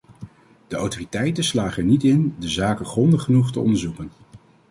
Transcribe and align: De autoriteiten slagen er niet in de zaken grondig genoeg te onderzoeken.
De 0.67 0.75
autoriteiten 0.75 1.43
slagen 1.43 1.83
er 1.83 1.89
niet 1.89 2.03
in 2.03 2.35
de 2.39 2.49
zaken 2.49 2.85
grondig 2.85 3.23
genoeg 3.23 3.51
te 3.51 3.59
onderzoeken. 3.59 4.11